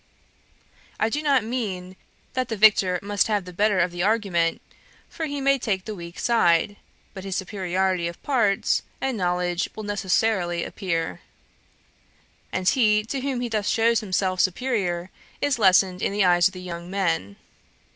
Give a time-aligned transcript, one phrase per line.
[0.99, 1.95] I do not mean
[2.33, 4.59] that the victor must have the better of the argument,
[5.07, 6.77] for he may take the weak side;
[7.13, 11.21] but his superiority of parts and knowledge will necessarily appear:
[12.51, 16.55] and he to whom he thus shews himself superiour is lessened in the eyes of
[16.55, 17.35] the young men.